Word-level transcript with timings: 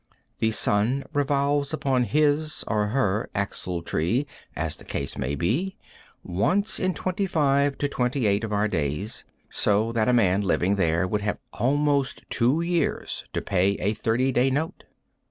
The 0.39 0.49
sun 0.49 1.03
revolves 1.13 1.75
upon 1.75 2.05
his 2.05 2.63
or 2.67 2.87
her 2.87 3.29
axletree, 3.35 4.25
as 4.55 4.77
the 4.77 4.83
case 4.83 5.15
may 5.15 5.35
be, 5.35 5.77
once 6.23 6.79
in 6.79 6.95
25 6.95 7.77
to 7.77 7.87
28 7.87 8.43
of 8.43 8.51
our 8.51 8.67
days, 8.67 9.25
so 9.51 9.91
that 9.91 10.09
a 10.09 10.11
man 10.13 10.41
living 10.41 10.75
there 10.75 11.07
would 11.07 11.21
have 11.21 11.37
almost 11.53 12.25
two 12.31 12.61
years 12.61 13.25
to 13.33 13.43
pay 13.43 13.73
a 13.73 13.93
30 13.93 14.31
day 14.31 14.49
note. 14.49 14.85